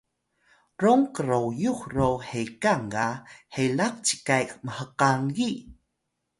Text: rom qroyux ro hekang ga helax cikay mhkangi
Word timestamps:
rom 0.81 1.01
qroyux 1.15 1.81
ro 1.95 2.09
hekang 2.29 2.85
ga 2.93 3.07
helax 3.53 3.93
cikay 4.05 4.45
mhkangi 4.65 5.51